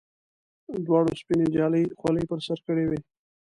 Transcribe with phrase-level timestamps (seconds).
[0.85, 2.99] دواړو سپینې جالۍ خولۍ پر سر کړې وې.